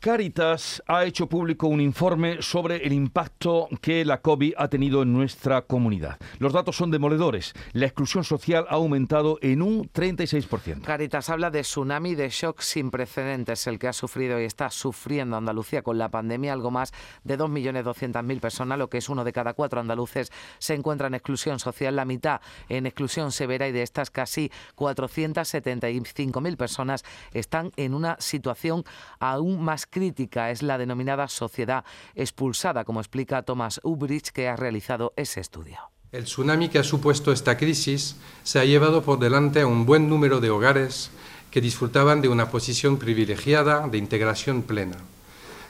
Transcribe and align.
Caritas 0.00 0.82
ha 0.86 1.04
hecho 1.04 1.28
público 1.28 1.66
un 1.66 1.78
informe 1.78 2.40
sobre 2.40 2.86
el 2.86 2.94
impacto 2.94 3.68
que 3.82 4.02
la 4.06 4.22
COVID 4.22 4.54
ha 4.56 4.68
tenido 4.68 5.02
en 5.02 5.12
nuestra 5.12 5.60
comunidad. 5.60 6.16
Los 6.38 6.54
datos 6.54 6.74
son 6.76 6.90
demoledores. 6.90 7.52
La 7.74 7.84
exclusión 7.84 8.24
social 8.24 8.64
ha 8.70 8.76
aumentado 8.76 9.38
en 9.42 9.60
un 9.60 9.90
36%. 9.90 10.80
Caritas 10.80 11.28
habla 11.28 11.50
de 11.50 11.60
tsunami 11.60 12.14
de 12.14 12.30
shock 12.30 12.62
sin 12.62 12.90
precedentes, 12.90 13.66
el 13.66 13.78
que 13.78 13.88
ha 13.88 13.92
sufrido 13.92 14.40
y 14.40 14.44
está 14.44 14.70
sufriendo 14.70 15.36
Andalucía 15.36 15.82
con 15.82 15.98
la 15.98 16.08
pandemia. 16.08 16.54
Algo 16.54 16.70
más 16.70 16.94
de 17.24 17.38
2.200.000 17.38 18.40
personas, 18.40 18.78
lo 18.78 18.88
que 18.88 18.96
es 18.96 19.10
uno 19.10 19.22
de 19.22 19.34
cada 19.34 19.52
cuatro 19.52 19.80
andaluces, 19.80 20.32
se 20.58 20.72
encuentra 20.72 21.08
en 21.08 21.14
exclusión 21.14 21.58
social, 21.58 21.94
la 21.94 22.06
mitad 22.06 22.40
en 22.70 22.86
exclusión 22.86 23.32
severa 23.32 23.68
y 23.68 23.72
de 23.72 23.82
estas 23.82 24.10
casi 24.10 24.50
475.000 24.76 26.56
personas 26.56 27.04
están 27.34 27.70
en 27.76 27.92
una 27.92 28.16
situación 28.18 28.84
aún 29.18 29.62
más 29.62 29.89
crítica 29.90 30.50
es 30.50 30.62
la 30.62 30.78
denominada 30.78 31.28
sociedad 31.28 31.84
expulsada, 32.14 32.84
como 32.84 33.00
explica 33.00 33.42
Thomas 33.42 33.80
Ubrich, 33.82 34.30
que 34.30 34.48
ha 34.48 34.56
realizado 34.56 35.12
ese 35.16 35.40
estudio. 35.40 35.78
El 36.12 36.24
tsunami 36.24 36.68
que 36.68 36.78
ha 36.78 36.84
supuesto 36.84 37.30
esta 37.30 37.56
crisis 37.56 38.16
se 38.42 38.58
ha 38.58 38.64
llevado 38.64 39.02
por 39.02 39.18
delante 39.18 39.60
a 39.60 39.66
un 39.66 39.86
buen 39.86 40.08
número 40.08 40.40
de 40.40 40.50
hogares 40.50 41.10
que 41.50 41.60
disfrutaban 41.60 42.20
de 42.20 42.28
una 42.28 42.50
posición 42.50 42.96
privilegiada 42.96 43.86
de 43.88 43.98
integración 43.98 44.62
plena. 44.62 44.96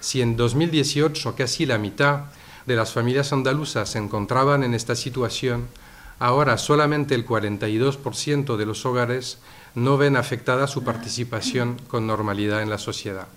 Si 0.01 0.23
en 0.23 0.37
2018 0.37 1.35
casi 1.35 1.67
la 1.67 1.79
mitad 1.79 2.27
de 2.67 2.77
las 2.77 2.93
familias 2.93 3.33
andaluzas 3.33 3.91
se 3.91 3.99
encontraban 3.99 4.63
en 4.63 4.75
esta 4.75 4.95
situación, 4.95 5.69
ahora 6.19 6.57
solamente 6.57 7.15
el 7.15 7.27
42% 7.27 8.57
de 8.57 8.67
los 8.67 8.87
hogares 8.87 9.39
no 9.75 9.99
ven 9.99 10.17
afectada 10.17 10.67
su 10.67 10.85
participación 10.85 11.77
con 11.89 12.07
normalidad 12.07 12.63
en 12.63 12.71
la 12.71 12.79
sociedad. 12.79 13.29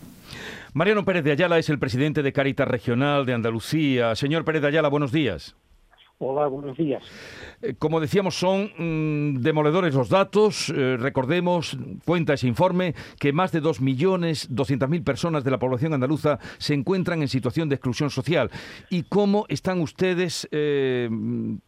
Mariano 0.76 1.05
Pérez 1.05 1.23
de 1.23 1.32
Ayala 1.32 1.59
es 1.59 1.70
el 1.70 1.77
presidente 1.77 2.23
de 2.23 2.34
Caritas 2.34 2.68
Regional 2.68 3.27
de 3.27 3.34
Andalucía. 3.34 4.16
Señor 4.16 4.44
Pérez 4.44 4.64
de 4.64 4.70
Ayala, 4.70 4.89
buenos 4.89 5.11
días. 5.11 5.56
Hola, 6.17 6.47
buenos 6.47 6.75
días. 6.75 7.03
Eh, 7.61 7.75
como 7.78 8.00
decíamos, 8.00 8.34
son 8.34 8.72
mm, 8.75 9.42
demoledores 9.42 9.94
los 9.94 10.09
datos. 10.09 10.73
Eh, 10.75 10.97
recordemos, 10.97 11.78
cuenta 12.06 12.34
ese 12.34 12.47
informe, 12.47 12.95
que 13.20 13.31
más 13.34 13.52
de 13.52 13.62
2.200.000 13.62 15.03
personas 15.03 15.44
de 15.44 15.52
la 15.52 15.59
población 15.59 15.94
andaluza 15.94 16.39
se 16.58 16.73
encuentran 16.73 17.22
en 17.22 17.28
situación 17.28 17.69
de 17.69 17.75
exclusión 17.75 18.09
social. 18.09 18.50
¿Y 18.90 19.03
cómo 19.03 19.45
están 19.50 19.80
ustedes 19.80 20.47
eh, 20.52 21.08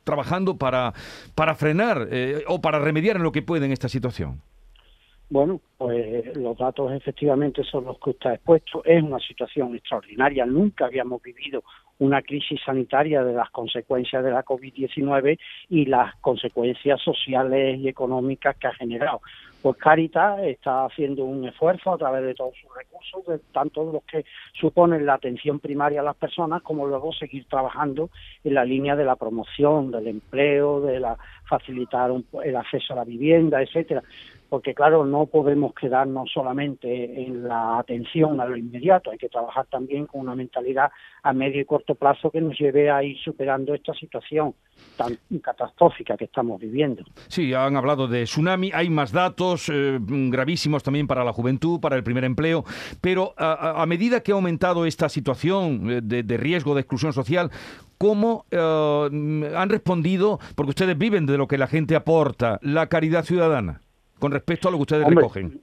trabajando 0.03 0.57
para, 0.57 0.95
para 1.35 1.53
frenar 1.53 2.09
o 2.47 2.59
para 2.59 2.79
remediar 2.79 3.17
en 3.17 3.23
lo 3.23 3.31
que 3.31 3.43
pueden 3.43 3.71
esta 3.71 3.87
situación? 3.87 4.41
Bueno, 5.29 5.59
pues 5.77 6.37
los 6.37 6.55
datos 6.57 6.91
efectivamente 6.91 7.63
son 7.63 7.85
los 7.85 7.99
que 7.99 8.11
usted 8.11 8.29
ha 8.29 8.33
expuesto. 8.35 8.83
Es 8.85 9.01
una 9.01 9.19
situación 9.19 9.75
extraordinaria. 9.75 10.45
Nunca 10.45 10.85
habíamos 10.85 11.21
vivido 11.23 11.63
una 11.97 12.21
crisis 12.21 12.59
sanitaria 12.63 13.23
de 13.23 13.33
las 13.33 13.49
consecuencias 13.49 14.23
de 14.23 14.31
la 14.31 14.43
COVID-19 14.43 15.39
y 15.69 15.85
las 15.85 16.13
consecuencias 16.17 17.01
sociales 17.01 17.79
y 17.79 17.87
económicas 17.87 18.55
que 18.57 18.67
ha 18.67 18.73
generado. 18.73 19.21
Pues 19.61 19.77
Caritas 19.77 20.43
está 20.43 20.85
haciendo 20.85 21.23
un 21.23 21.47
esfuerzo 21.47 21.93
a 21.93 21.97
través 21.97 22.23
de 22.23 22.35
todos 22.35 22.53
sus 22.61 22.69
recursos, 22.75 23.25
de 23.25 23.39
tanto 23.51 23.91
los 23.91 24.03
que 24.03 24.25
suponen 24.53 25.07
la 25.07 25.15
atención 25.15 25.59
primaria 25.59 26.01
a 26.01 26.03
las 26.03 26.15
personas, 26.17 26.61
como 26.61 26.85
luego 26.85 27.11
seguir 27.13 27.45
trabajando 27.45 28.11
en 28.43 28.53
la 28.53 28.63
línea 28.63 28.95
de 28.95 29.05
la 29.05 29.15
promoción 29.15 29.89
del 29.89 30.07
empleo, 30.07 30.81
de 30.81 30.99
la 30.99 31.17
facilitar 31.49 32.11
el 32.43 32.55
acceso 32.55 32.93
a 32.93 32.97
la 32.97 33.05
vivienda, 33.05 33.61
etcétera 33.61 34.03
porque 34.55 34.73
claro, 34.73 35.05
no 35.05 35.25
podemos 35.25 35.73
quedarnos 35.73 36.31
solamente 36.31 36.87
en 37.21 37.45
la 37.45 37.77
atención 37.77 38.39
a 38.39 38.45
lo 38.45 38.55
inmediato, 38.55 39.11
hay 39.11 39.17
que 39.17 39.27
trabajar 39.27 39.65
también 39.69 40.05
con 40.05 40.21
una 40.21 40.33
mentalidad 40.33 40.91
a 41.23 41.33
medio 41.33 41.59
y 41.59 41.65
corto 41.65 41.93
plazo 41.93 42.31
que 42.31 42.39
nos 42.39 42.57
lleve 42.57 42.89
a 42.89 43.03
ir 43.03 43.17
superando 43.17 43.73
esta 43.73 43.93
situación 43.93 44.55
tan 44.95 45.17
catastrófica 45.41 46.15
que 46.15 46.23
estamos 46.23 46.61
viviendo. 46.61 47.03
Sí, 47.27 47.53
han 47.53 47.75
hablado 47.75 48.07
de 48.07 48.23
tsunami, 48.23 48.71
hay 48.73 48.89
más 48.89 49.11
datos 49.11 49.67
eh, 49.67 49.99
gravísimos 49.99 50.83
también 50.83 51.05
para 51.05 51.25
la 51.25 51.33
juventud, 51.33 51.81
para 51.81 51.97
el 51.97 52.03
primer 52.05 52.23
empleo, 52.23 52.63
pero 53.01 53.33
a, 53.37 53.85
medida 53.85 54.21
que 54.21 54.31
ha 54.31 54.35
aumentado 54.35 54.85
esta 54.85 55.09
situación 55.09 55.91
eh, 55.91 55.99
de, 56.01 56.37
riesgo 56.37 56.75
de 56.75 56.79
exclusión 56.79 57.11
social, 57.11 57.51
¿cómo 57.97 58.45
eh, 58.51 59.51
han 59.53 59.67
respondido? 59.67 60.39
Porque 60.55 60.69
ustedes 60.69 60.97
viven 60.97 61.25
de 61.25 61.37
lo 61.37 61.45
que 61.45 61.57
la 61.57 61.67
gente 61.67 61.93
aporta, 61.97 62.57
la 62.61 62.87
caridad 62.87 63.25
ciudadana 63.25 63.81
con 64.19 64.31
respecto 64.31 64.67
a 64.67 64.71
lo 64.71 64.77
que 64.77 64.81
ustedes 64.81 65.07
recogen? 65.07 65.61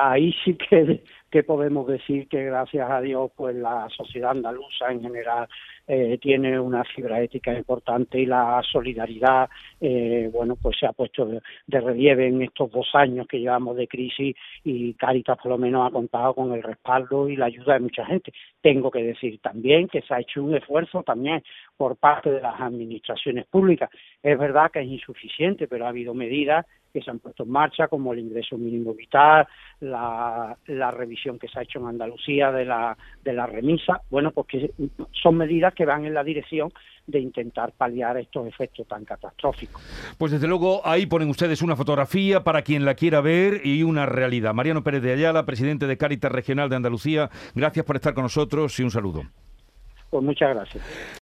Ahí 0.00 0.34
sí 0.44 0.54
que, 0.56 1.02
que 1.30 1.42
podemos 1.42 1.86
decir 1.86 2.28
que 2.28 2.44
gracias 2.44 2.90
a 2.90 3.00
Dios 3.00 3.30
pues 3.36 3.56
la 3.56 3.88
sociedad 3.96 4.32
andaluza 4.32 4.90
en 4.90 5.02
general 5.02 5.48
eh, 5.90 6.18
tiene 6.20 6.60
una 6.60 6.84
fibra 6.84 7.20
ética 7.22 7.56
importante 7.56 8.20
y 8.20 8.26
la 8.26 8.62
solidaridad, 8.70 9.48
eh, 9.80 10.28
bueno, 10.30 10.54
pues 10.56 10.76
se 10.78 10.86
ha 10.86 10.92
puesto 10.92 11.24
de, 11.24 11.40
relieve 11.80 12.28
en 12.28 12.42
estos 12.42 12.70
dos 12.70 12.88
años 12.92 13.26
que 13.26 13.40
llevamos 13.40 13.74
de 13.74 13.88
crisis 13.88 14.36
y 14.64 14.92
Caritas 14.94 15.38
por 15.38 15.52
lo 15.52 15.58
menos 15.58 15.88
ha 15.88 15.90
contado 15.90 16.34
con 16.34 16.52
el 16.52 16.62
respaldo 16.62 17.28
y 17.28 17.36
la 17.36 17.46
ayuda 17.46 17.74
de 17.74 17.80
mucha 17.80 18.04
gente. 18.04 18.32
Tengo 18.60 18.90
que 18.90 19.02
decir 19.02 19.38
también 19.40 19.88
que 19.88 20.02
se 20.02 20.12
ha 20.12 20.20
hecho 20.20 20.44
un 20.44 20.54
esfuerzo 20.54 21.02
también 21.02 21.42
por 21.76 21.96
parte 21.96 22.30
de 22.30 22.42
las 22.42 22.60
administraciones 22.60 23.46
públicas. 23.46 23.88
Es 24.22 24.38
verdad 24.38 24.70
que 24.70 24.80
es 24.80 24.86
insuficiente, 24.86 25.68
pero 25.68 25.86
ha 25.86 25.88
habido 25.88 26.12
medidas 26.12 26.66
que 26.92 27.02
se 27.02 27.10
han 27.10 27.18
puesto 27.18 27.42
en 27.42 27.50
marcha, 27.50 27.88
como 27.88 28.12
el 28.12 28.20
ingreso 28.20 28.56
mínimo 28.56 28.94
vital, 28.94 29.46
la, 29.80 30.56
la 30.66 30.90
revisión 30.90 31.38
que 31.38 31.48
se 31.48 31.58
ha 31.58 31.62
hecho 31.62 31.78
en 31.78 31.86
Andalucía 31.86 32.50
de 32.50 32.64
la, 32.64 32.96
de 33.22 33.32
la 33.32 33.46
remisa, 33.46 34.00
bueno, 34.10 34.32
pues 34.32 34.46
que 34.46 34.70
son 35.12 35.36
medidas 35.36 35.74
que 35.78 35.86
van 35.86 36.04
en 36.04 36.12
la 36.12 36.24
dirección 36.24 36.72
de 37.06 37.20
intentar 37.20 37.70
paliar 37.70 38.16
estos 38.16 38.48
efectos 38.48 38.88
tan 38.88 39.04
catastróficos. 39.04 39.80
Pues 40.18 40.32
desde 40.32 40.48
luego 40.48 40.84
ahí 40.84 41.06
ponen 41.06 41.30
ustedes 41.30 41.62
una 41.62 41.76
fotografía 41.76 42.42
para 42.42 42.62
quien 42.62 42.84
la 42.84 42.94
quiera 42.94 43.20
ver 43.20 43.64
y 43.64 43.84
una 43.84 44.04
realidad. 44.04 44.54
Mariano 44.54 44.82
Pérez 44.82 45.02
de 45.02 45.12
Ayala, 45.12 45.46
presidente 45.46 45.86
de 45.86 45.96
Cáritas 45.96 46.32
Regional 46.32 46.68
de 46.68 46.74
Andalucía, 46.74 47.30
gracias 47.54 47.86
por 47.86 47.94
estar 47.94 48.12
con 48.12 48.24
nosotros 48.24 48.76
y 48.80 48.82
un 48.82 48.90
saludo. 48.90 49.22
Pues 50.10 50.24
muchas 50.24 50.52
gracias. 50.52 50.82